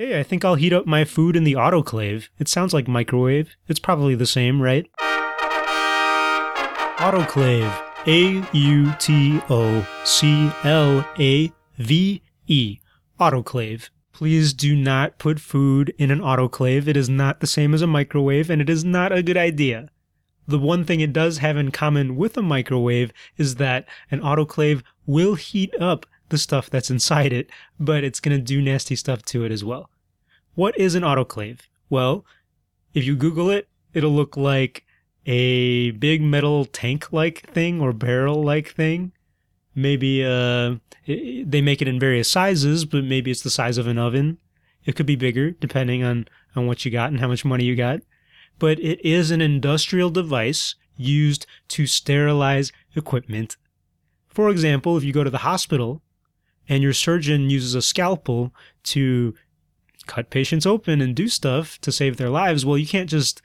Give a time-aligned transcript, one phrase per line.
[0.00, 2.30] Hey, I think I'll heat up my food in the autoclave.
[2.38, 3.54] It sounds like microwave.
[3.68, 4.90] It's probably the same, right?
[6.96, 7.70] Autoclave.
[8.06, 12.78] A U T O C L A V E.
[13.20, 13.90] Autoclave.
[14.14, 16.88] Please do not put food in an autoclave.
[16.88, 19.90] It is not the same as a microwave, and it is not a good idea.
[20.48, 24.82] The one thing it does have in common with a microwave is that an autoclave
[25.04, 29.22] will heat up the stuff that's inside it, but it's going to do nasty stuff
[29.26, 29.90] to it as well.
[30.54, 31.60] What is an autoclave?
[31.88, 32.24] Well,
[32.94, 34.84] if you Google it, it'll look like
[35.26, 39.12] a big metal tank like thing or barrel like thing.
[39.74, 43.98] Maybe uh, they make it in various sizes, but maybe it's the size of an
[43.98, 44.38] oven.
[44.84, 46.26] It could be bigger depending on,
[46.56, 48.00] on what you got and how much money you got.
[48.58, 53.56] But it is an industrial device used to sterilize equipment.
[54.28, 56.02] For example, if you go to the hospital
[56.70, 59.34] and your surgeon uses a scalpel to
[60.06, 63.42] cut patients open and do stuff to save their lives, well, you can't just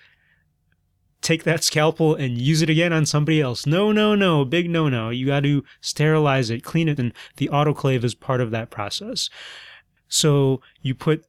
[1.21, 3.65] take that scalpel and use it again on somebody else.
[3.65, 5.09] No, no, no, big no, no.
[5.09, 9.29] You got to sterilize it, clean it, and the autoclave is part of that process.
[10.07, 11.25] So you put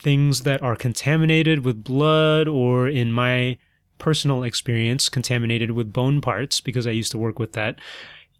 [0.00, 3.58] things that are contaminated with blood, or in my
[3.98, 7.80] personal experience, contaminated with bone parts, because I used to work with that.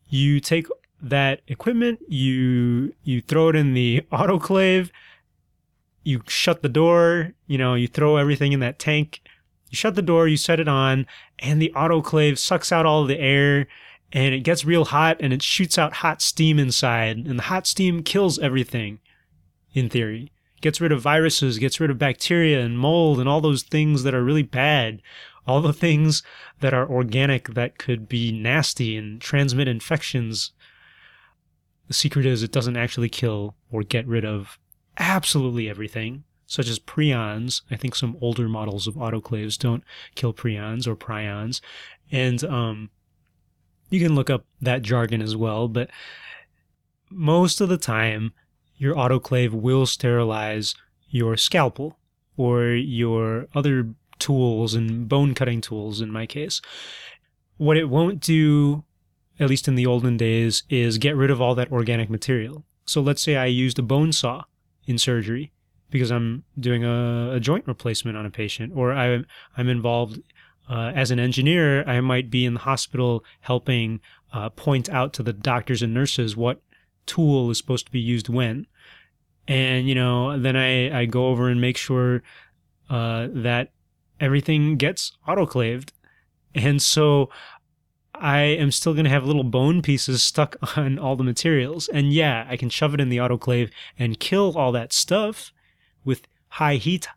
[0.09, 0.69] You take
[1.03, 4.91] that equipment, you you throw it in the autoclave,
[6.03, 9.21] you shut the door, you know, you throw everything in that tank,
[9.71, 11.07] you shut the door, you set it on,
[11.39, 13.67] and the autoclave sucks out all the air
[14.15, 17.67] and it gets real hot and it shoots out hot steam inside, and the hot
[17.67, 19.01] steam kills everything
[19.73, 20.31] in theory.
[20.61, 24.15] Gets rid of viruses, gets rid of bacteria and mold and all those things that
[24.15, 25.03] are really bad.
[25.47, 26.23] All the things
[26.61, 30.53] that are organic that could be nasty and transmit infections
[31.89, 34.59] the secret is it doesn't actually kill or get rid of
[34.99, 37.63] absolutely everything, such as prions.
[37.71, 41.61] I think some older models of autoclaves don't kill prions or prions.
[42.11, 42.91] And um,
[43.91, 45.91] you can look up that jargon as well, but
[47.11, 48.33] most of the time,
[48.77, 50.75] your autoclave will sterilize
[51.09, 51.99] your scalpel
[52.37, 56.61] or your other tools and bone cutting tools in my case.
[57.57, 58.85] What it won't do
[59.39, 62.65] at least in the olden days, is get rid of all that organic material.
[62.87, 64.45] So let's say I used a bone saw
[64.87, 65.53] in surgery
[65.91, 69.25] because I'm doing a, a joint replacement on a patient, or I,
[69.57, 70.21] I'm involved
[70.69, 71.85] uh, as an engineer.
[71.89, 74.01] I might be in the hospital helping
[74.33, 76.61] uh, point out to the doctors and nurses what
[77.07, 78.67] tool is supposed to be used when.
[79.47, 82.23] And, you know, then I, I go over and make sure
[82.91, 83.73] uh, that
[84.19, 85.91] everything gets autoclaved.
[86.55, 87.31] And so
[88.15, 91.89] I am still going to have little bone pieces stuck on all the materials.
[91.89, 95.53] And yeah, I can shove it in the autoclave and kill all that stuff
[96.05, 97.09] with high heat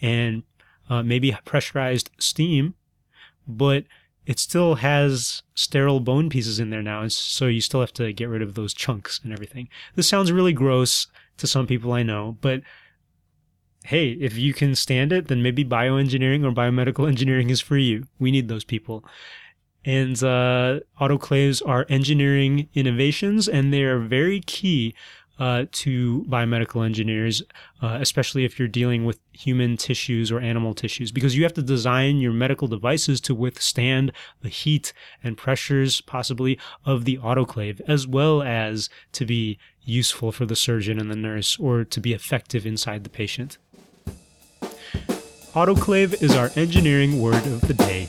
[0.00, 0.42] and
[0.88, 2.74] uh, maybe pressurized steam,
[3.46, 3.84] but
[4.26, 7.06] it still has sterile bone pieces in there now.
[7.08, 9.68] So you still have to get rid of those chunks and everything.
[9.94, 11.06] This sounds really gross
[11.38, 12.62] to some people I know, but
[13.84, 18.06] hey, if you can stand it, then maybe bioengineering or biomedical engineering is for you.
[18.18, 19.04] We need those people.
[19.84, 24.94] And uh, autoclaves are engineering innovations, and they are very key
[25.38, 27.42] uh, to biomedical engineers,
[27.82, 31.62] uh, especially if you're dealing with human tissues or animal tissues, because you have to
[31.62, 34.12] design your medical devices to withstand
[34.42, 40.46] the heat and pressures, possibly, of the autoclave, as well as to be useful for
[40.46, 43.58] the surgeon and the nurse or to be effective inside the patient.
[45.52, 48.08] Autoclave is our engineering word of the day.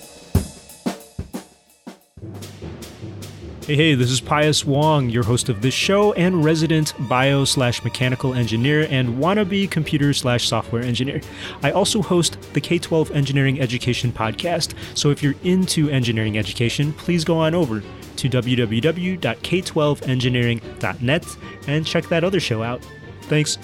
[3.66, 7.84] Hey, hey, this is Pius Wong, your host of this show and resident bio slash
[7.84, 11.20] mechanical engineer and wannabe computer slash software engineer.
[11.64, 16.94] I also host the K 12 Engineering Education Podcast, so if you're into engineering education,
[16.94, 17.82] please go on over
[18.18, 21.26] to www.k12engineering.net
[21.68, 22.88] and check that other show out.
[23.24, 23.58] Thanks.